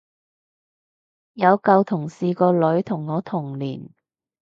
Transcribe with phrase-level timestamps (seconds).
[1.33, 3.91] 有舊同事個女同我同年